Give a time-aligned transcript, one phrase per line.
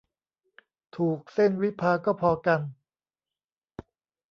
[0.97, 2.61] ถูก เส้นวิภาก็พอกัน